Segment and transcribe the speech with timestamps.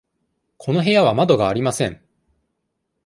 [0.57, 2.01] この部屋は窓がありません。